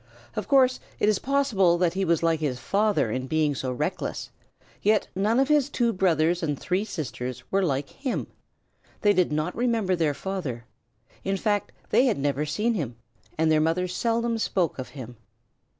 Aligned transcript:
Of 0.35 0.47
course 0.47 0.79
it 0.97 1.07
is 1.07 1.19
possible 1.19 1.77
that 1.77 1.93
he 1.93 2.05
was 2.05 2.23
like 2.23 2.39
his 2.39 2.57
father 2.57 3.11
in 3.11 3.27
being 3.27 3.53
so 3.53 3.71
reckless, 3.71 4.31
yet 4.81 5.07
none 5.13 5.39
of 5.39 5.47
his 5.47 5.69
two 5.69 5.93
brothers 5.93 6.41
and 6.41 6.57
three 6.59 6.83
sisters 6.83 7.43
were 7.51 7.61
like 7.61 7.89
him. 7.89 8.25
They 9.01 9.13
did 9.13 9.31
not 9.31 9.55
remember 9.55 9.95
their 9.95 10.15
father. 10.15 10.65
In 11.23 11.37
fact, 11.37 11.71
they 11.91 12.07
had 12.07 12.17
never 12.17 12.47
seen 12.47 12.73
him, 12.73 12.95
and 13.37 13.51
their 13.51 13.61
mother 13.61 13.87
seldom 13.87 14.39
spoke 14.39 14.79
of 14.79 14.89
him. 14.97 15.17